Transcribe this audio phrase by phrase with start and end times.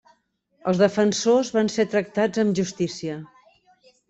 [0.71, 3.21] Els defensors van ser tractats amb justícia.